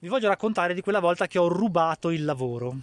vi 0.00 0.08
voglio 0.08 0.28
raccontare 0.28 0.74
di 0.74 0.80
quella 0.80 1.00
volta 1.00 1.26
che 1.26 1.38
ho 1.38 1.48
rubato 1.48 2.10
il 2.10 2.24
lavoro. 2.24 2.76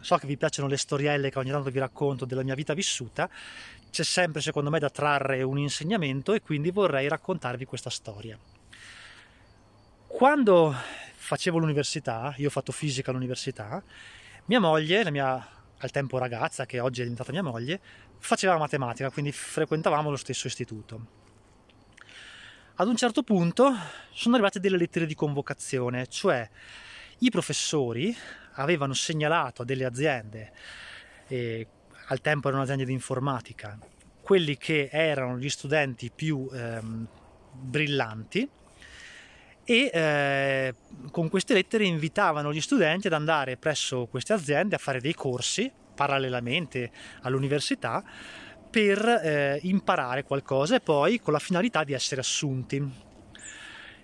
So 0.00 0.16
che 0.16 0.26
vi 0.26 0.36
piacciono 0.36 0.68
le 0.68 0.76
storielle 0.76 1.30
che 1.30 1.38
ogni 1.38 1.50
tanto 1.50 1.70
vi 1.70 1.78
racconto 1.78 2.24
della 2.24 2.42
mia 2.42 2.54
vita 2.54 2.74
vissuta, 2.74 3.28
c'è 3.90 4.02
sempre 4.02 4.40
secondo 4.40 4.70
me 4.70 4.78
da 4.78 4.90
trarre 4.90 5.42
un 5.42 5.58
insegnamento 5.58 6.32
e 6.32 6.40
quindi 6.40 6.70
vorrei 6.70 7.08
raccontarvi 7.08 7.64
questa 7.64 7.90
storia. 7.90 8.38
Quando 10.06 10.74
facevo 11.14 11.58
l'università, 11.58 12.34
io 12.38 12.48
ho 12.48 12.50
fatto 12.50 12.72
fisica 12.72 13.10
all'università, 13.10 13.82
mia 14.46 14.60
moglie, 14.60 15.04
la 15.04 15.10
mia 15.10 15.48
al 15.80 15.90
tempo 15.90 16.18
ragazza, 16.18 16.66
che 16.66 16.80
oggi 16.80 17.00
è 17.00 17.02
diventata 17.02 17.30
mia 17.30 17.42
moglie, 17.42 17.80
faceva 18.18 18.56
matematica, 18.56 19.10
quindi 19.10 19.30
frequentavamo 19.30 20.10
lo 20.10 20.16
stesso 20.16 20.48
istituto. 20.48 21.17
Ad 22.80 22.86
un 22.86 22.94
certo 22.94 23.24
punto 23.24 23.74
sono 24.12 24.36
arrivate 24.36 24.60
delle 24.60 24.76
lettere 24.76 25.04
di 25.04 25.16
convocazione, 25.16 26.06
cioè 26.06 26.48
i 27.18 27.28
professori 27.28 28.16
avevano 28.52 28.94
segnalato 28.94 29.62
a 29.62 29.64
delle 29.64 29.84
aziende, 29.84 30.52
eh, 31.26 31.66
al 32.06 32.20
tempo 32.20 32.46
erano 32.46 32.62
aziende 32.62 32.84
di 32.84 32.92
informatica, 32.92 33.76
quelli 34.20 34.56
che 34.56 34.88
erano 34.92 35.38
gli 35.38 35.48
studenti 35.48 36.12
più 36.14 36.48
ehm, 36.52 37.08
brillanti 37.50 38.48
e 39.64 39.90
eh, 39.92 40.74
con 41.10 41.28
queste 41.28 41.54
lettere 41.54 41.82
invitavano 41.82 42.52
gli 42.52 42.60
studenti 42.60 43.08
ad 43.08 43.12
andare 43.12 43.56
presso 43.56 44.06
queste 44.06 44.34
aziende 44.34 44.76
a 44.76 44.78
fare 44.78 45.00
dei 45.00 45.14
corsi 45.14 45.68
parallelamente 45.96 46.92
all'università 47.22 48.04
per 48.70 49.06
eh, 49.06 49.58
imparare 49.62 50.24
qualcosa 50.24 50.76
e 50.76 50.80
poi 50.80 51.20
con 51.20 51.32
la 51.32 51.38
finalità 51.38 51.84
di 51.84 51.92
essere 51.92 52.20
assunti. 52.20 53.06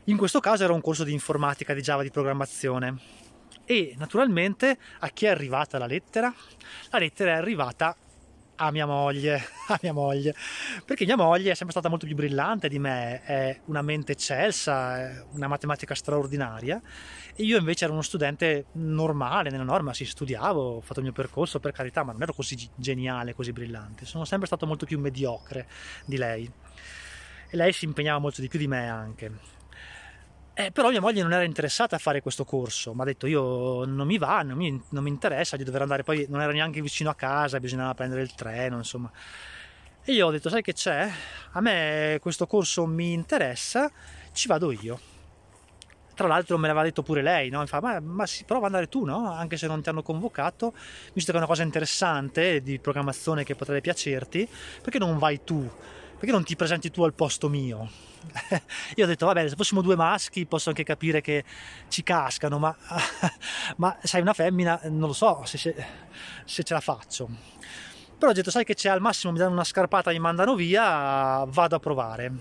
In 0.05 0.17
questo 0.17 0.41
caso 0.41 0.65
era 0.65 0.73
un 0.73 0.81
corso 0.81 1.05
di 1.05 1.13
informatica, 1.13 1.73
di 1.73 1.81
Java, 1.81 2.03
di 2.03 2.11
programmazione. 2.11 3.23
E 3.65 3.95
naturalmente 3.97 4.77
a 4.99 5.09
chi 5.09 5.25
è 5.25 5.31
arrivata 5.31 5.79
la 5.79 5.87
lettera? 5.87 6.33
La 6.91 6.99
lettera 6.99 7.33
è 7.33 7.35
arrivata 7.37 7.97
a 8.57 8.71
mia 8.71 8.87
moglie, 8.87 9.43
a 9.69 9.79
mia 9.83 9.93
moglie, 9.93 10.35
perché 10.85 11.05
mia 11.05 11.17
moglie 11.17 11.51
è 11.51 11.55
sempre 11.55 11.73
stata 11.73 11.89
molto 11.89 12.07
più 12.07 12.15
brillante 12.15 12.69
di 12.69 12.79
me, 12.79 13.23
è 13.23 13.61
una 13.67 13.83
mente 13.83 14.13
eccelsa, 14.13 15.27
una 15.33 15.49
matematica 15.49 15.95
straordinaria. 15.95 16.81
E 17.35 17.43
io 17.43 17.59
invece 17.59 17.85
ero 17.85 17.93
uno 17.93 18.03
studente 18.03 18.67
normale, 18.73 19.51
nella 19.51 19.65
norma, 19.65 19.93
sì, 19.93 20.05
studiavo, 20.05 20.77
ho 20.77 20.81
fatto 20.81 21.01
il 21.01 21.07
mio 21.07 21.15
percorso 21.15 21.59
per 21.61 21.73
carità, 21.73 22.05
ma 22.05 22.13
non 22.13 22.23
ero 22.23 22.33
così 22.33 22.69
geniale, 22.77 23.35
così 23.35 23.53
brillante, 23.53 24.05
sono 24.05 24.25
sempre 24.25 24.47
stato 24.47 24.67
molto 24.67 24.87
più 24.87 24.99
mediocre 24.99 25.67
di 26.05 26.17
lei. 26.17 26.51
E 27.51 27.57
lei 27.57 27.73
si 27.73 27.85
impegnava 27.85 28.19
molto 28.19 28.41
di 28.41 28.49
più 28.49 28.59
di 28.59 28.67
me 28.67 28.89
anche. 28.89 29.54
Eh, 30.57 30.71
però 30.71 30.91
mia 30.91 31.01
moglie 31.01 31.21
non 31.23 31.33
era 31.33 31.43
interessata 31.43 31.97
a 31.97 31.99
fare 31.99 32.23
questo 32.23 32.45
corso, 32.45 32.95
mi 32.95 33.01
ha 33.01 33.05
detto 33.05 33.27
io 33.27 33.85
non 33.85 34.07
mi 34.07 34.19
va, 34.19 34.43
non 34.43 34.57
mi, 34.57 34.81
non 34.91 35.03
mi 35.03 35.09
interessa 35.11 35.57
di 35.57 35.65
dover 35.65 35.83
andare, 35.83 36.05
poi 36.05 36.27
non 36.29 36.41
era 36.41 36.53
neanche 36.53 36.81
vicino 36.81 37.11
a 37.11 37.17
casa, 37.17 37.59
bisognava 37.59 37.93
prendere 37.95 38.23
il 38.23 38.35
treno, 38.37 38.77
insomma. 38.77 39.11
E 40.05 40.13
io 40.13 40.29
ho 40.29 40.31
detto, 40.31 40.49
sai 40.51 40.63
che 40.63 40.73
c'è? 40.73 41.11
A 41.53 41.61
me 41.61 42.19
questo 42.21 42.47
corso 42.47 42.87
mi 42.87 43.13
interessa, 43.13 43.91
ci 44.33 44.47
vado 44.47 44.71
io. 44.71 45.01
Tra 46.15 46.29
l'altro 46.29 46.57
me 46.57 46.69
l'aveva 46.69 46.85
detto 46.85 47.03
pure 47.03 47.21
lei, 47.21 47.51
no? 47.51 47.59
Mi 47.59 47.67
fa, 47.67 47.81
ma, 47.81 47.99
ma 47.99 48.25
si 48.25 48.45
prova 48.45 48.67
ad 48.67 48.75
andare 48.75 48.89
tu, 48.89 49.05
no? 49.05 49.33
Anche 49.33 49.57
se 49.57 49.67
non 49.67 49.83
ti 49.83 49.89
hanno 49.89 50.03
convocato, 50.03 50.73
visto 51.15 51.33
che 51.33 51.37
è 51.37 51.41
una 51.41 51.49
cosa 51.49 51.65
interessante 51.65 52.63
di 52.63 52.79
programmazione 52.79 53.43
che 53.43 53.57
potrebbe 53.57 53.81
piacerti, 53.81 54.49
perché 54.83 55.01
non 55.01 55.19
vai 55.19 55.43
tu? 55.43 55.69
Perché 56.19 56.31
non 56.31 56.45
ti 56.45 56.57
presenti 56.57 56.91
tu 56.91 57.03
al 57.03 57.13
posto 57.13 57.49
mio? 57.49 57.91
Io 58.97 59.05
ho 59.05 59.07
detto, 59.07 59.27
vabbè, 59.27 59.49
se 59.49 59.57
fossimo 59.57 59.83
due 59.83 59.97
maschi 59.97 60.47
posso 60.47 60.71
anche 60.71 60.85
capire 60.85 61.21
che 61.21 61.45
ci 61.89 62.03
cascano, 62.03 62.59
ma, 62.59 62.75
ma 63.77 63.97
sei 64.03 64.21
una 64.23 64.33
femmina, 64.33 64.81
non 64.85 65.09
lo 65.09 65.13
so 65.13 65.43
se, 65.45 65.59
se, 65.59 65.75
se 66.45 66.63
ce 66.63 66.75
la 66.75 66.81
faccio. 66.81 67.29
Però 68.19 68.31
ho 68.31 68.35
detto, 68.35 68.51
sai 68.51 68.65
che 68.65 68.75
c'è 68.75 68.89
al 68.89 69.01
massimo 69.01 69.33
mi 69.33 69.39
danno 69.39 69.53
una 69.53 69.65
scarpata 69.65 70.11
e 70.11 70.15
mi 70.15 70.21
mandano 70.21 70.55
via, 70.55 71.45
vado 71.47 71.77
a 71.77 71.79
provare. 71.79 72.33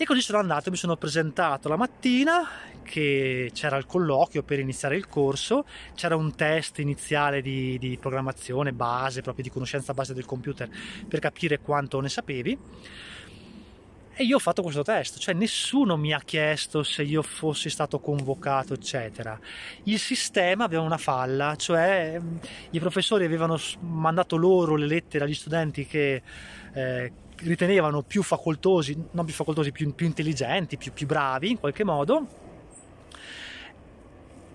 E 0.00 0.04
così 0.04 0.20
sono 0.20 0.38
andato, 0.38 0.70
mi 0.70 0.76
sono 0.76 0.94
presentato 0.94 1.68
la 1.68 1.74
mattina 1.74 2.48
che 2.84 3.50
c'era 3.52 3.76
il 3.78 3.84
colloquio 3.84 4.44
per 4.44 4.60
iniziare 4.60 4.94
il 4.94 5.08
corso, 5.08 5.64
c'era 5.96 6.14
un 6.14 6.36
test 6.36 6.78
iniziale 6.78 7.42
di, 7.42 7.76
di, 7.80 7.98
programmazione 8.00 8.72
base, 8.72 9.22
proprio 9.22 9.42
di 9.42 9.50
conoscenza 9.50 9.94
base 9.94 10.14
del 10.14 10.24
computer 10.24 10.68
per 11.08 11.18
capire 11.18 11.58
quanto 11.58 11.98
ne 12.00 12.08
sapevi. 12.08 12.56
E 14.20 14.24
io 14.24 14.34
ho 14.34 14.40
fatto 14.40 14.62
questo 14.62 14.82
test, 14.82 15.18
cioè 15.18 15.32
nessuno 15.32 15.96
mi 15.96 16.12
ha 16.12 16.18
chiesto 16.18 16.82
se 16.82 17.04
io 17.04 17.22
fossi 17.22 17.70
stato 17.70 18.00
convocato, 18.00 18.74
eccetera. 18.74 19.38
Il 19.84 20.00
sistema 20.00 20.64
aveva 20.64 20.82
una 20.82 20.96
falla, 20.96 21.54
cioè 21.54 22.20
i 22.70 22.80
professori 22.80 23.24
avevano 23.24 23.56
mandato 23.78 24.34
loro 24.34 24.74
le 24.74 24.86
lettere 24.86 25.22
agli 25.22 25.34
studenti 25.34 25.86
che 25.86 26.20
eh, 26.72 27.12
ritenevano 27.36 28.02
più 28.02 28.24
facoltosi, 28.24 29.00
non 29.12 29.24
più 29.24 29.34
facoltosi, 29.34 29.70
più, 29.70 29.94
più 29.94 30.06
intelligenti, 30.06 30.76
più, 30.76 30.92
più 30.92 31.06
bravi 31.06 31.50
in 31.50 31.60
qualche 31.60 31.84
modo 31.84 32.46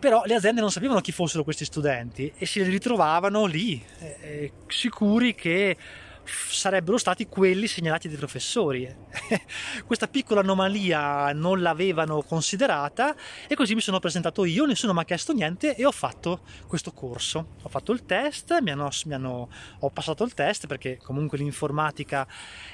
però 0.04 0.24
le 0.26 0.36
aziende 0.36 0.60
non 0.60 0.70
sapevano 0.70 1.00
chi 1.00 1.14
fossero 1.14 1.46
questi 1.46 1.64
studenti 1.64 2.30
e 2.38 2.46
si 2.46 2.62
ritrovavano 2.62 3.46
lì, 3.46 3.82
eh, 4.00 4.18
eh 4.20 4.52
sicuri 4.68 5.34
che 5.34 5.78
sarebbero 6.26 6.98
stati 6.98 7.28
quelli 7.28 7.68
segnalati 7.68 8.08
dai 8.08 8.18
professori. 8.18 8.94
Questa 9.86 10.08
piccola 10.08 10.42
anomalia 10.42 11.32
non 11.34 11.62
l'avevano 11.62 12.22
considerata 12.22 13.16
e 13.48 13.56
così 13.56 13.76
mi 13.76 13.82
sono 13.82 14.00
presentato 14.00 14.46
io, 14.46 14.66
nessuno 14.66 14.94
mi 14.94 15.00
ha 15.00 15.06
chiesto 15.06 15.34
niente 15.34 15.76
e 15.76 15.86
ho 15.86 15.92
fatto 15.92 16.42
questo 16.68 16.92
corso. 16.92 17.56
Ho 17.62 17.70
fatto 17.70 17.92
il 17.92 18.06
test, 18.06 18.60
mi 18.62 18.72
hanno, 18.72 18.90
mi 19.06 19.14
hanno, 19.14 19.50
ho 19.80 19.90
passato 19.90 20.24
il 20.24 20.34
test 20.34 20.68
perché 20.68 20.98
comunque 20.98 21.38
l'informatica 21.38 22.28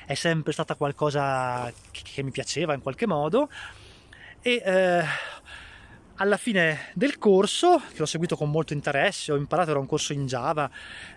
è 0.06 0.14
sempre 0.14 0.54
stata 0.54 0.76
qualcosa 0.76 1.72
che, 1.92 2.02
che 2.04 2.24
mi 2.24 2.32
piaceva 2.32 2.74
in 2.74 2.82
qualche 2.82 3.08
modo 3.08 3.50
e 4.42 4.62
eh, 4.64 5.04
alla 6.20 6.38
fine 6.38 6.92
del 6.94 7.18
corso, 7.18 7.82
che 7.92 7.98
l'ho 7.98 8.06
seguito 8.06 8.36
con 8.36 8.50
molto 8.52 8.74
interesse, 8.74 9.32
ho 9.32 9.38
imparato, 9.38 9.72
era 9.72 9.80
un 9.80 9.86
corso 9.86 10.12
in 10.12 10.26
Java, 10.26 10.70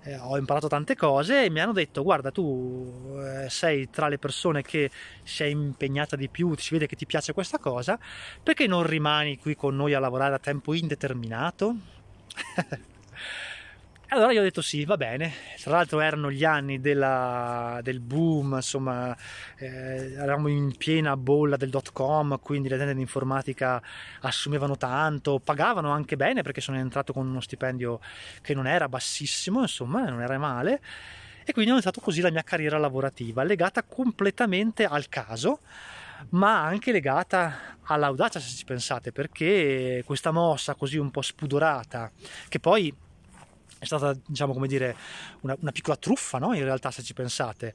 eh, 0.05 0.17
ho 0.17 0.37
imparato 0.39 0.69
tante 0.69 0.95
cose 0.95 1.45
e 1.45 1.51
mi 1.51 1.61
hanno 1.61 1.73
detto 1.73 2.03
guarda 2.03 2.31
tu 2.31 3.19
eh, 3.19 3.51
sei 3.51 3.91
tra 3.91 4.09
le 4.09 4.19
persone 4.19 4.63
che 4.63 4.91
si 5.25 5.43
è 5.43 5.47
impegnata 5.47 6.15
di 6.15 6.29
più, 6.29 6.55
si 6.57 6.73
vede 6.73 6.87
che 6.87 6.97
ti 6.97 7.07
piace 7.07 7.33
questa 7.33 7.59
cosa, 7.59 7.99
perché 8.43 8.67
non 8.69 8.85
rimani 8.85 9.39
qui 9.39 9.57
con 9.57 9.75
noi 9.75 9.93
a 9.95 9.99
lavorare 9.99 10.35
a 10.35 10.39
tempo 10.39 10.73
indeterminato? 10.73 11.75
allora 14.13 14.31
io 14.31 14.41
ho 14.41 14.43
detto 14.43 14.61
sì, 14.61 14.85
va 14.85 14.99
bene. 14.99 15.33
Tra 15.59 15.71
l'altro 15.73 16.01
erano 16.01 16.31
gli 16.31 16.45
anni 16.45 16.81
della, 16.81 17.81
del 17.83 18.01
boom, 18.01 18.57
insomma, 18.57 19.17
eh, 19.57 20.13
eravamo 20.13 20.49
in 20.49 20.77
piena 20.77 21.17
bolla 21.17 21.57
del 21.57 21.71
dot 21.71 21.93
com, 21.93 22.39
quindi 22.39 22.69
le 22.69 22.75
aziende 22.75 22.95
di 22.95 23.01
informatica 23.01 23.83
assumevano 24.21 24.77
tanto, 24.77 25.41
pagavano 25.43 25.91
anche 25.91 26.17
bene 26.17 26.43
perché 26.43 26.61
sono 26.61 26.77
entrato 26.77 27.15
con 27.15 27.27
uno 27.27 27.41
stipendio 27.41 28.01
che 28.43 28.53
non 28.53 28.67
era 28.67 28.87
bassissimo, 28.87 29.63
insomma, 29.63 30.05
non 30.05 30.21
era 30.21 30.37
male. 30.37 30.83
E 31.45 31.53
quindi 31.53 31.71
ho 31.71 31.75
iniziato 31.75 32.03
così 32.03 32.21
la 32.21 32.31
mia 32.31 32.43
carriera 32.43 32.77
lavorativa, 32.77 33.43
legata 33.43 33.83
completamente 33.83 34.85
al 34.85 35.09
caso 35.09 35.61
ma 36.31 36.63
anche 36.63 36.93
legata 36.93 37.77
all'audacia 37.83 38.39
se 38.39 38.55
ci 38.55 38.65
pensate 38.65 39.11
perché 39.11 40.05
questa 40.07 40.31
mossa 40.31 40.77
così 40.77 40.97
un 40.97 41.11
po' 41.11 41.21
spudorata 41.21 42.13
che 42.49 42.61
poi 42.61 42.95
è 43.83 43.85
stata, 43.85 44.17
diciamo, 44.25 44.53
come 44.53 44.69
dire, 44.69 44.95
una, 45.41 45.57
una 45.59 45.73
piccola 45.73 45.97
truffa, 45.97 46.39
no? 46.39 46.55
In 46.55 46.63
realtà, 46.63 46.93
se 46.93 47.03
ci 47.03 47.15
pensate. 47.15 47.75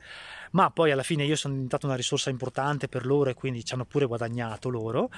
Ma 0.51 0.71
poi 0.71 0.91
alla 0.91 1.03
fine 1.03 1.25
io 1.25 1.35
sono 1.35 1.53
diventato 1.53 1.85
una 1.85 1.97
risorsa 1.97 2.29
importante 2.29 2.87
per 2.87 3.05
loro 3.05 3.29
e 3.29 3.33
quindi 3.33 3.65
ci 3.65 3.73
hanno 3.73 3.83
pure 3.83 4.05
guadagnato 4.05 4.69
loro 4.69 5.09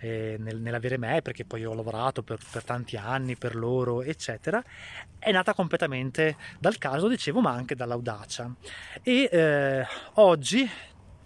eh, 0.00 0.36
nel, 0.38 0.58
nell'avere 0.58 0.96
me, 0.96 1.20
perché 1.20 1.44
poi 1.44 1.66
ho 1.66 1.74
lavorato 1.74 2.22
per, 2.22 2.38
per, 2.50 2.64
tanti 2.64 2.96
anni 2.96 3.36
per 3.36 3.56
loro, 3.56 4.00
eccetera. 4.00 4.64
È 5.18 5.30
nata 5.30 5.52
completamente 5.52 6.36
dal 6.58 6.78
caso, 6.78 7.08
dicevo, 7.08 7.42
ma 7.42 7.50
anche 7.50 7.74
dall'audacia. 7.74 8.50
E 9.02 9.28
eh, 9.30 9.86
oggi 10.14 10.66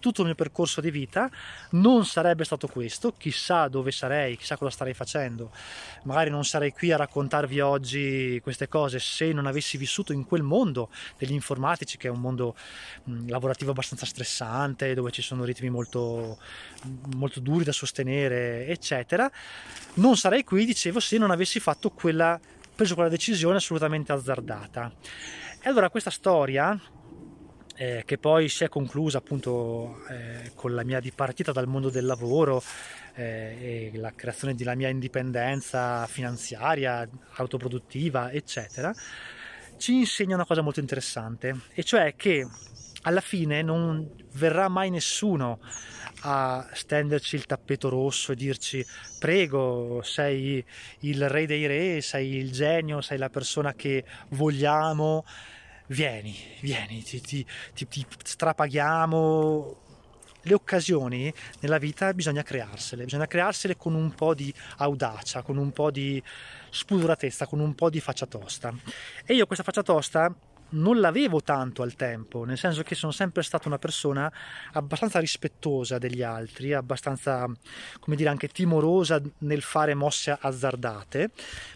tutto 0.03 0.21
il 0.21 0.27
mio 0.27 0.35
percorso 0.35 0.81
di 0.81 0.91
vita 0.91 1.31
non 1.71 2.05
sarebbe 2.05 2.45
stato 2.45 2.67
questo, 2.67 3.15
chissà 3.17 3.69
dove 3.69 3.93
sarei, 3.93 4.37
chissà 4.37 4.57
cosa 4.57 4.71
starei 4.71 4.95
facendo, 4.95 5.53
magari 6.03 6.29
non 6.29 6.45
sarei 6.45 6.73
qui 6.73 6.91
a 6.91 6.97
raccontarvi 6.97 7.61
oggi 7.61 8.41
queste 8.43 8.69
cose 8.69 8.99
se 8.99 9.33
non 9.33 9.47
avessi 9.47 9.77
vissuto 9.77 10.13
in 10.13 10.25
quel 10.25 10.43
mondo 10.43 10.91
degli 11.17 11.33
informatici 11.33 11.97
che 11.97 12.09
è 12.09 12.11
un 12.11 12.21
mondo 12.21 12.57
mh, 13.05 13.29
lavorativo 13.29 13.71
abbastanza 13.71 14.05
stressante, 14.05 14.93
dove 14.95 15.13
ci 15.13 15.23
sono 15.23 15.45
ritmi 15.45 15.71
molto, 15.71 16.39
molto 17.15 17.39
duri 17.41 17.65
da 17.65 17.73
sostenere, 17.73 18.67
eccetera. 18.67 19.31
Non 19.95 20.17
sarei 20.17 20.43
qui, 20.43 20.65
dicevo, 20.65 20.99
se 20.99 21.17
non 21.19 21.31
avessi 21.31 21.61
fatto 21.61 21.91
quella, 21.91 22.41
preso 22.75 22.95
quella 22.95 23.09
decisione 23.09 23.57
assolutamente 23.57 24.13
azzardata. 24.13 24.93
E 25.61 25.69
allora 25.69 25.91
questa 25.91 26.11
storia 26.11 26.77
eh, 27.77 28.03
che 28.05 28.19
poi 28.19 28.49
si 28.49 28.65
è 28.65 28.69
conclusa 28.69 29.19
appunto 29.19 30.05
eh, 30.09 30.53
con 30.55 30.75
la 30.75 30.85
mia 30.85 31.01
dipartita 31.01 31.53
dal 31.53 31.67
mondo 31.67 31.91
del 31.91 32.05
lavoro 32.05 32.63
eh, 33.15 33.91
e 33.93 33.99
la 33.99 34.13
creazione 34.15 34.55
della 34.55 34.75
mia 34.75 34.89
indipendenza 34.89 36.07
finanziaria, 36.07 37.09
autoproduttiva, 37.35 38.31
eccetera, 38.31 38.93
ci 39.77 39.95
insegna 39.95 40.35
una 40.35 40.47
cosa 40.47 40.63
molto 40.63 40.81
interessante, 40.81 41.63
e 41.75 41.83
cioè 41.83 42.15
che 42.15 42.47
alla 43.03 43.21
fine 43.21 43.63
non 43.63 44.09
verrà 44.35 44.69
mai 44.69 44.91
nessuno 44.91 45.59
a 46.25 46.69
stenderci 46.73 47.35
il 47.35 47.47
tappeto 47.47 47.89
rosso 47.89 48.33
e 48.33 48.37
dirci 48.37 48.85
prego, 49.19 50.01
sei 50.05 50.65
il 51.01 51.29
re 51.29 51.47
dei 51.47 51.67
re, 51.67 52.01
sei 52.01 52.37
il 52.37 52.53
genio, 52.53 53.01
sei 53.01 53.19
la 53.19 53.29
persona 53.29 53.75
che 53.75 54.05
vogliamo, 54.29 55.25
vieni, 55.93 56.35
vieni, 56.61 57.03
ti, 57.03 57.21
ti, 57.21 57.47
ti, 57.75 57.87
ti 57.87 58.07
strapaghiamo. 58.23 59.77
Le 60.45 60.55
occasioni 60.55 61.33
nella 61.61 61.79
vita 61.79 62.13
bisogna 62.13 62.43
crearsele, 62.43 63.05
bisogna 63.05 63.29
crearsele 63.29 63.77
con 63.77 63.95
un 63.95 64.13
po' 64.13 64.35
di 64.35 64.53
audacia, 64.79 65.43
con 65.43 65.57
un 65.57 65.71
po' 65.71 65.93
di 65.93 66.21
spudoratezza, 66.69 67.47
con 67.47 67.61
un 67.61 67.77
po' 67.77 67.89
di 67.89 68.01
faccia 68.01 68.27
tosta. 68.27 68.75
E 69.25 69.35
io 69.35 69.47
questa 69.47 69.63
faccia 69.63 69.85
tosta 69.85 70.35
non 70.73 71.01
l'avevo 71.01 71.43
tanto 71.43 71.83
al 71.83 71.95
tempo, 71.95 72.45
nel 72.45 72.59
senso 72.59 72.83
che 72.83 72.95
sono 72.95 73.13
sempre 73.13 73.43
stata 73.43 73.69
una 73.69 73.79
persona 73.79 74.33
abbastanza 74.73 75.19
rispettosa 75.19 75.99
degli 75.99 76.23
altri, 76.23 76.73
abbastanza, 76.73 77.47
come 77.99 78.17
dire, 78.17 78.29
anche 78.29 78.49
timorosa 78.49 79.21
nel 79.39 79.63
fare 79.63 79.95
mosse 79.95 80.37
azzardate, 80.39 81.31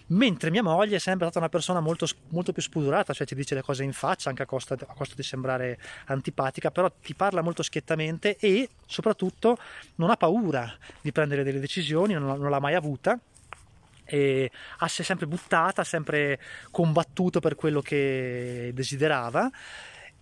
mentre 0.09 0.51
mia 0.51 0.63
moglie 0.63 0.97
è 0.97 1.01
sempre 1.01 1.27
stata 1.27 1.41
una 1.41 1.49
persona 1.49 1.81
molto, 1.81 2.07
molto 2.29 2.53
più 2.53 2.63
spudorata, 2.63 3.13
cioè 3.13 3.27
ti 3.27 3.35
dice 3.35 3.55
le 3.55 3.63
cose 3.63 3.83
in 3.85 3.93
faccia 3.93 4.29
anche 4.29 4.43
a 4.43 4.47
costo, 4.47 4.75
a 4.75 4.95
costo 4.95 5.15
di 5.15 5.23
sembrare 5.23 5.79
antipatica, 6.07 6.71
però 6.71 6.91
ti 6.91 7.15
parla 7.15 7.43
molto 7.43 7.63
schiettamente 7.63 8.37
e 8.37 8.69
soprattutto 8.87 9.57
non 9.97 10.11
ha 10.11 10.17
paura 10.17 10.73
di 11.01 11.13
prendere 11.13 11.43
delle 11.43 11.61
decisioni, 11.61 12.15
non, 12.15 12.39
non 12.39 12.51
l'ha 12.51 12.61
mai 12.61 12.75
avuta 12.75 13.19
e 14.07 14.51
ha 14.79 14.89
sempre 14.89 15.27
buttata, 15.27 15.83
ha 15.83 15.85
sempre 15.85 16.41
combattuto 16.71 17.41
per 17.41 17.55
quello 17.55 17.81
che 17.81 18.71
desiderava 18.73 19.51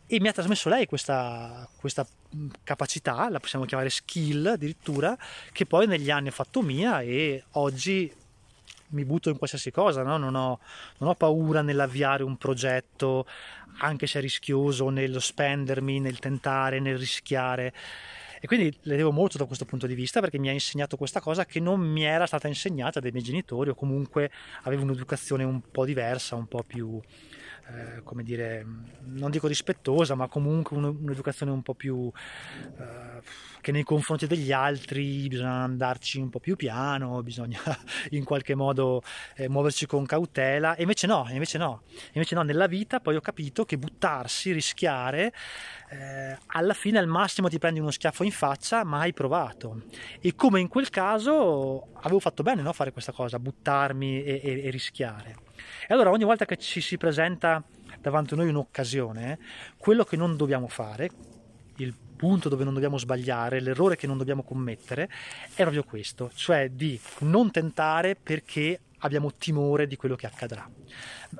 e 0.07 0.21
mi 0.21 0.29
ha 0.29 0.33
trasmesso 0.33 0.69
lei 0.69 0.87
questa, 0.87 1.67
questa, 1.77 2.07
capacità, 2.63 3.29
la 3.31 3.41
possiamo 3.41 3.65
chiamare 3.65 3.91
skill 3.91 4.47
addirittura, 4.47 5.17
che 5.53 5.67
poi 5.67 5.87
negli 5.87 6.11
anni 6.11 6.29
ho 6.29 6.33
fatto 6.33 6.61
mia 6.63 7.01
e 7.01 7.45
oggi 7.53 8.13
mi 8.89 9.05
butto 9.05 9.31
in 9.31 9.39
qualsiasi 9.39 9.71
cosa, 9.71 10.03
no? 10.03 10.17
non, 10.17 10.35
ho, 10.35 10.61
non 10.99 11.09
ho 11.11 11.15
paura 11.15 11.63
nell'avviare 11.63 12.23
un 12.23 12.37
progetto, 12.37 13.27
anche 13.79 14.07
se 14.07 14.19
è 14.19 14.23
rischioso, 14.23 14.89
nello 14.89 15.21
spendermi, 15.21 16.01
nel 16.01 16.19
tentare, 16.19 16.81
nel 16.81 16.99
rischiare. 16.99 17.73
E 18.45 18.47
quindi 18.47 18.77
le 18.83 18.97
devo 18.97 19.11
molto 19.11 19.39
da 19.39 19.47
questo 19.47 19.65
punto 19.65 19.87
di 19.87 19.95
vista 19.95 20.21
perché 20.21 20.39
mi 20.39 20.51
ha 20.51 20.53
insegnato 20.53 20.99
questa 20.99 21.19
cosa 21.19 21.47
che 21.47 21.61
non 21.61 21.81
mi 21.81 22.03
era 22.03 22.27
stata 22.27 22.47
insegnata 22.47 23.01
dai 23.01 23.11
miei 23.11 23.25
genitori 23.25 23.71
o 23.71 23.75
comunque 23.75 24.31
avevo 24.65 24.83
un'educazione 24.83 25.45
un 25.45 25.63
po' 25.71 25.87
diversa, 25.87 26.37
un 26.37 26.47
po' 26.47 26.63
più 26.63 27.01
eh, 27.67 28.03
come 28.03 28.23
dire, 28.23 28.65
non 29.05 29.31
dico 29.31 29.47
rispettosa, 29.47 30.15
ma 30.15 30.29
comunque 30.29 30.77
un'educazione 30.77 31.51
un 31.51 31.63
po' 31.63 31.75
più 31.75 32.11
eh, 32.79 33.23
che 33.61 33.73
nei 33.73 33.85
confronti 33.85 34.27
degli 34.27 34.53
altri 34.53 35.27
bisogna 35.29 35.63
andarci 35.63 36.19
un 36.19 36.29
po' 36.29 36.41
più 36.41 36.57
piano, 36.57 37.23
bisogna 37.23 37.61
in 38.11 38.25
qualche 38.25 38.55
modo 38.55 39.03
eh, 39.37 39.49
muoverci 39.49 39.87
con 39.87 40.05
cautela. 40.05 40.75
E 40.75 40.83
invece 40.83 41.07
no, 41.07 41.27
invece 41.31 41.57
no, 41.57 41.83
invece 42.13 42.35
no, 42.35 42.43
nella 42.43 42.67
vita 42.67 43.01
poi 43.01 43.17
ho 43.17 43.21
capito 43.23 43.65
che 43.65 43.79
buttarsi, 43.79 44.53
rischiare, 44.53 45.33
eh, 45.89 46.37
alla 46.47 46.75
fine 46.75 46.99
al 46.99 47.07
massimo 47.07 47.49
ti 47.49 47.59
prendi 47.59 47.81
uno 47.81 47.91
schiaffo 47.91 48.25
in 48.25 48.33
faccia, 48.33 48.85
ma 48.85 49.01
hai 49.01 49.15
provato. 49.15 49.85
E 50.21 50.35
come 50.35 50.61
in 50.61 50.69
quel 50.69 50.91
caso 50.91 51.93
avevo 52.03 52.21
fatto 52.21 52.43
bene 52.43 52.61
no, 52.61 52.75
fare 52.75 52.93
questa 52.93 53.13
cosa, 53.13 53.39
buttarmi 53.39 54.23
e, 54.23 54.41
e, 54.45 54.67
e 54.67 54.71
rischiare. 54.71 55.37
E 55.87 55.93
allora 55.95 56.11
ogni 56.11 56.25
volta 56.25 56.45
che 56.45 56.57
ci 56.57 56.81
si 56.81 56.97
presenta 56.97 57.63
davanti 58.01 58.35
a 58.35 58.37
noi 58.37 58.49
un'occasione, 58.49 59.39
quello 59.77 60.05
che 60.05 60.17
non 60.17 60.37
dobbiamo 60.37 60.69
fare, 60.69 61.11
il 61.77 61.95
punto 62.17 62.49
dove 62.49 62.65
non 62.65 62.75
dobbiamo 62.75 62.99
sbagliare, 62.99 63.61
l'errore 63.61 63.97
che 63.97 64.07
non 64.07 64.17
dobbiamo 64.17 64.43
commettere, 64.43 65.11
è 65.55 65.63
proprio 65.63 65.83
questo, 65.85 66.31
cioè 66.35 66.71
di 66.71 66.99
non 67.21 67.51
tentare 67.51 68.17
perché 68.17 68.81
abbiamo 68.99 69.35
timore 69.35 69.87
di 69.87 69.97
quello 69.97 70.17
che 70.17 70.27
accadrà. 70.27 70.69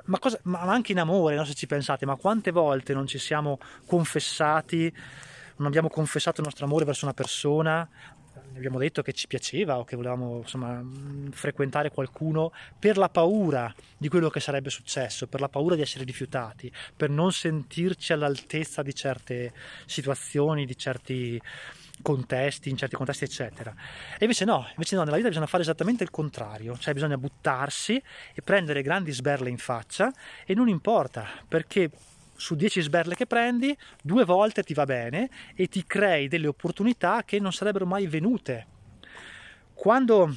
Ma, 0.05 0.19
cosa, 0.19 0.39
ma 0.43 0.61
anche 0.61 0.91
in 0.91 0.99
amore, 0.99 1.35
no, 1.35 1.45
se 1.45 1.53
ci 1.53 1.67
pensate, 1.67 2.05
ma 2.05 2.15
quante 2.15 2.51
volte 2.51 2.93
non 2.93 3.07
ci 3.07 3.17
siamo 3.17 3.59
confessati, 3.85 4.93
non 5.57 5.67
abbiamo 5.67 5.89
confessato 5.89 6.41
il 6.41 6.47
nostro 6.47 6.65
amore 6.65 6.85
verso 6.85 7.05
una 7.05 7.13
persona, 7.13 7.87
abbiamo 8.55 8.79
detto 8.79 9.01
che 9.01 9.13
ci 9.13 9.27
piaceva 9.27 9.77
o 9.77 9.83
che 9.83 9.95
volevamo 9.95 10.37
insomma, 10.37 10.83
frequentare 11.31 11.91
qualcuno 11.91 12.51
per 12.77 12.97
la 12.97 13.09
paura 13.09 13.73
di 13.97 14.07
quello 14.07 14.29
che 14.29 14.39
sarebbe 14.39 14.69
successo, 14.69 15.27
per 15.27 15.39
la 15.39 15.49
paura 15.49 15.75
di 15.75 15.81
essere 15.81 16.03
rifiutati, 16.03 16.71
per 16.95 17.09
non 17.09 17.31
sentirci 17.31 18.13
all'altezza 18.13 18.81
di 18.81 18.93
certe 18.93 19.53
situazioni, 19.85 20.65
di 20.65 20.77
certi 20.77 21.41
contesti, 22.01 22.69
in 22.69 22.77
certi 22.77 22.95
contesti, 22.95 23.23
eccetera. 23.23 23.73
E 24.13 24.21
invece 24.21 24.45
no, 24.45 24.67
invece 24.71 24.95
no, 24.95 25.03
nella 25.03 25.15
vita 25.15 25.29
bisogna 25.29 25.47
fare 25.47 25.63
esattamente 25.63 26.03
il 26.03 26.11
contrario, 26.11 26.77
cioè 26.77 26.93
bisogna 26.93 27.17
buttarsi 27.17 28.01
e 28.33 28.41
prendere 28.41 28.81
grandi 28.81 29.11
sberle 29.11 29.49
in 29.49 29.57
faccia 29.57 30.11
e 30.45 30.53
non 30.53 30.67
importa, 30.67 31.27
perché 31.47 31.89
su 32.35 32.55
10 32.55 32.81
sberle 32.81 33.15
che 33.15 33.25
prendi, 33.25 33.75
due 34.01 34.25
volte 34.25 34.63
ti 34.63 34.73
va 34.73 34.85
bene 34.85 35.29
e 35.55 35.67
ti 35.67 35.83
crei 35.85 36.27
delle 36.27 36.47
opportunità 36.47 37.23
che 37.23 37.39
non 37.39 37.53
sarebbero 37.53 37.85
mai 37.85 38.07
venute. 38.07 38.67
Quando 39.73 40.35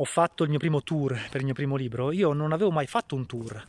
ho 0.00 0.04
fatto 0.04 0.44
il 0.44 0.48
mio 0.48 0.58
primo 0.58 0.82
tour 0.82 1.18
per 1.28 1.40
il 1.40 1.44
mio 1.44 1.54
primo 1.54 1.74
libro, 1.74 2.12
io 2.12 2.32
non 2.32 2.52
avevo 2.52 2.70
mai 2.70 2.86
fatto 2.86 3.16
un 3.16 3.26
tour, 3.26 3.60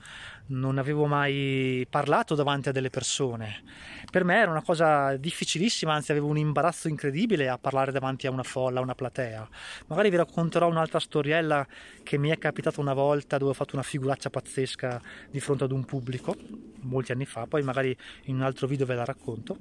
non 0.47 0.77
avevo 0.77 1.07
mai 1.07 1.87
parlato 1.89 2.35
davanti 2.35 2.69
a 2.69 2.71
delle 2.71 2.91
persone. 2.91 3.63
Per 4.11 4.23
me 4.23 4.37
era 4.37 4.51
una 4.51 4.61
cosa 4.61 5.15
difficilissima, 5.17 5.91
anzi 5.91 6.11
avevo 6.11 6.27
un 6.27 6.37
imbarazzo 6.37 6.87
incredibile 6.87 7.49
a 7.49 7.57
parlare 7.57 7.91
davanti 7.91 8.27
a 8.27 8.31
una 8.31 8.43
folla, 8.43 8.79
a 8.79 8.83
una 8.83 8.93
platea. 8.93 9.47
Magari 9.87 10.11
vi 10.11 10.17
racconterò 10.17 10.67
un'altra 10.67 10.99
storiella 10.99 11.65
che 12.03 12.19
mi 12.19 12.29
è 12.29 12.37
capitata 12.37 12.79
una 12.79 12.93
volta 12.93 13.37
dove 13.39 13.51
ho 13.51 13.55
fatto 13.55 13.73
una 13.73 13.83
figuraccia 13.83 14.29
pazzesca 14.29 15.01
di 15.31 15.39
fronte 15.39 15.63
ad 15.63 15.71
un 15.71 15.83
pubblico, 15.83 16.35
molti 16.81 17.11
anni 17.11 17.25
fa, 17.25 17.47
poi 17.47 17.63
magari 17.63 17.95
in 18.25 18.35
un 18.35 18.43
altro 18.43 18.67
video 18.67 18.85
ve 18.85 18.93
la 18.93 19.05
racconto. 19.05 19.57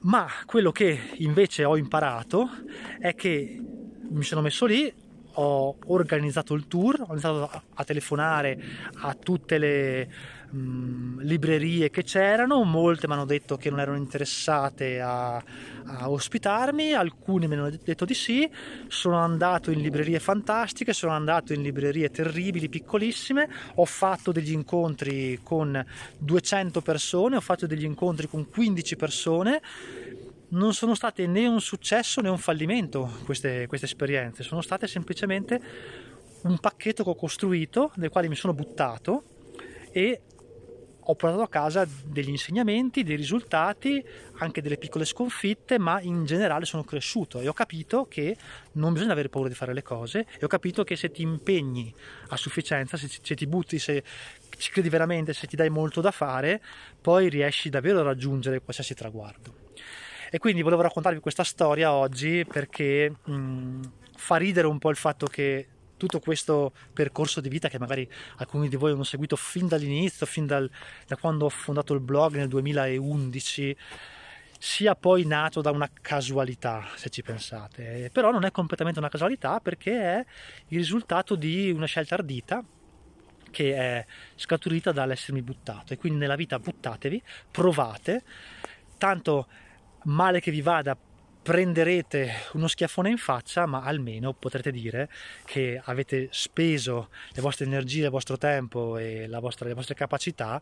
Ma 0.00 0.28
quello 0.44 0.72
che 0.72 1.14
invece 1.16 1.64
ho 1.64 1.76
imparato 1.76 2.48
è 3.00 3.14
che 3.14 3.60
mi 4.08 4.22
sono 4.22 4.40
messo 4.40 4.66
lì, 4.66 4.92
ho 5.40 5.76
organizzato 5.86 6.54
il 6.54 6.66
tour, 6.66 7.00
ho 7.00 7.12
iniziato 7.12 7.48
a, 7.74 7.84
telefonare 7.84 8.60
a 9.02 9.14
tutte 9.14 9.58
le 9.58 10.08
mh, 10.50 10.58
mm, 10.58 11.20
librerie 11.20 11.90
che 11.90 12.02
c'erano, 12.02 12.64
molte 12.64 13.06
mi 13.06 13.12
hanno 13.12 13.24
detto 13.24 13.56
che 13.56 13.70
non 13.70 13.78
erano 13.78 13.96
interessate 13.96 15.00
a, 15.00 15.36
a 15.36 16.10
ospitarmi, 16.10 16.92
alcune 16.92 17.46
mi 17.46 17.54
hanno 17.54 17.70
detto 17.70 18.04
di 18.04 18.14
sì, 18.14 18.50
sono 18.88 19.18
andato 19.18 19.70
in 19.70 19.80
librerie 19.80 20.18
fantastiche, 20.18 20.92
sono 20.92 21.12
andato 21.12 21.52
in 21.52 21.62
librerie 21.62 22.10
terribili, 22.10 22.68
piccolissime, 22.68 23.48
ho 23.76 23.84
fatto 23.84 24.32
degli 24.32 24.52
incontri 24.52 25.38
con 25.44 25.84
200 26.18 26.80
persone, 26.80 27.36
ho 27.36 27.40
fatto 27.40 27.66
degli 27.66 27.84
incontri 27.84 28.26
con 28.28 28.48
15 28.48 28.96
persone 28.96 29.60
non 30.50 30.72
sono 30.72 30.94
state 30.94 31.26
né 31.26 31.46
un 31.46 31.60
successo 31.60 32.20
né 32.20 32.28
un 32.28 32.38
fallimento 32.38 33.10
queste, 33.24 33.66
queste 33.66 33.86
esperienze, 33.86 34.42
sono 34.42 34.60
state 34.60 34.86
semplicemente 34.86 35.60
un 36.42 36.58
pacchetto 36.58 37.02
che 37.02 37.10
ho 37.10 37.14
costruito, 37.14 37.92
nel 37.96 38.10
quale 38.10 38.28
mi 38.28 38.36
sono 38.36 38.54
buttato 38.54 39.24
e 39.90 40.20
ho 41.10 41.14
portato 41.14 41.40
a 41.42 41.48
casa 41.48 41.88
degli 42.04 42.28
insegnamenti, 42.28 43.02
dei 43.02 43.16
risultati, 43.16 44.04
anche 44.38 44.60
delle 44.60 44.76
piccole 44.76 45.06
sconfitte, 45.06 45.78
ma 45.78 46.02
in 46.02 46.26
generale 46.26 46.66
sono 46.66 46.84
cresciuto 46.84 47.40
e 47.40 47.48
ho 47.48 47.54
capito 47.54 48.06
che 48.06 48.36
non 48.72 48.92
bisogna 48.92 49.12
avere 49.12 49.30
paura 49.30 49.48
di 49.48 49.54
fare 49.54 49.72
le 49.72 49.82
cose 49.82 50.26
e 50.38 50.44
ho 50.44 50.48
capito 50.48 50.84
che 50.84 50.96
se 50.96 51.10
ti 51.10 51.22
impegni 51.22 51.92
a 52.28 52.36
sufficienza, 52.36 52.98
se, 52.98 53.08
se 53.08 53.34
ti 53.34 53.46
butti, 53.46 53.78
se 53.78 54.04
ci 54.58 54.70
credi 54.70 54.90
veramente, 54.90 55.32
se 55.32 55.46
ti 55.46 55.56
dai 55.56 55.70
molto 55.70 56.02
da 56.02 56.10
fare, 56.10 56.60
poi 57.00 57.30
riesci 57.30 57.70
davvero 57.70 58.00
a 58.00 58.02
raggiungere 58.02 58.60
qualsiasi 58.60 58.92
traguardo. 58.92 59.66
E 60.30 60.38
quindi 60.38 60.62
volevo 60.62 60.82
raccontarvi 60.82 61.20
questa 61.20 61.44
storia 61.44 61.92
oggi 61.92 62.44
perché 62.46 63.12
mh, 63.24 63.80
fa 64.16 64.36
ridere 64.36 64.66
un 64.66 64.78
po' 64.78 64.90
il 64.90 64.96
fatto 64.96 65.26
che 65.26 65.68
tutto 65.96 66.20
questo 66.20 66.72
percorso 66.92 67.40
di 67.40 67.48
vita 67.48 67.68
che 67.68 67.78
magari 67.78 68.08
alcuni 68.36 68.68
di 68.68 68.76
voi 68.76 68.92
hanno 68.92 69.04
seguito 69.04 69.36
fin 69.36 69.66
dall'inizio, 69.66 70.26
fin 70.26 70.46
dal, 70.46 70.70
da 71.06 71.16
quando 71.16 71.46
ho 71.46 71.48
fondato 71.48 71.92
il 71.92 72.00
blog 72.00 72.36
nel 72.36 72.48
2011, 72.48 73.76
sia 74.58 74.94
poi 74.94 75.24
nato 75.24 75.60
da 75.60 75.70
una 75.70 75.90
casualità, 76.00 76.86
se 76.94 77.10
ci 77.10 77.22
pensate. 77.22 78.10
Però 78.12 78.30
non 78.30 78.44
è 78.44 78.50
completamente 78.50 78.98
una 78.98 79.08
casualità 79.08 79.60
perché 79.60 80.00
è 80.00 80.24
il 80.68 80.78
risultato 80.78 81.34
di 81.34 81.70
una 81.70 81.86
scelta 81.86 82.14
ardita 82.14 82.64
che 83.50 83.74
è 83.74 84.06
scaturita 84.36 84.92
dall'essermi 84.92 85.42
buttato. 85.42 85.92
E 85.92 85.96
quindi 85.96 86.18
nella 86.18 86.36
vita 86.36 86.58
buttatevi, 86.58 87.22
provate, 87.50 88.22
tanto 88.98 89.46
male 90.08 90.40
che 90.40 90.50
vi 90.50 90.62
vada, 90.62 90.96
prenderete 91.40 92.30
uno 92.52 92.66
schiaffone 92.66 93.08
in 93.08 93.16
faccia, 93.16 93.64
ma 93.66 93.82
almeno 93.82 94.34
potrete 94.34 94.70
dire 94.70 95.08
che 95.44 95.80
avete 95.82 96.28
speso 96.30 97.08
le 97.32 97.40
vostre 97.40 97.64
energie, 97.64 98.04
il 98.04 98.10
vostro 98.10 98.36
tempo 98.36 98.98
e 98.98 99.26
vostra, 99.40 99.66
le 99.66 99.74
vostre 99.74 99.94
capacità 99.94 100.60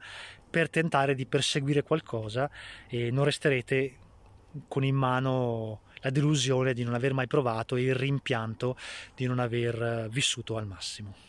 per 0.49 0.71
tentare 0.71 1.15
di 1.15 1.27
perseguire 1.27 1.83
qualcosa 1.83 2.49
e 2.87 3.11
non 3.11 3.25
resterete 3.25 3.97
con 4.69 4.85
in 4.85 4.95
mano 4.95 5.81
la 6.01 6.11
delusione 6.11 6.73
di 6.73 6.85
non 6.85 6.95
aver 6.95 7.15
mai 7.15 7.27
provato 7.27 7.75
e 7.77 7.83
il 7.83 7.95
rimpianto 7.95 8.77
di 9.15 9.27
non 9.27 9.39
aver 9.39 10.09
vissuto 10.11 10.57
al 10.57 10.67
massimo. 10.67 11.26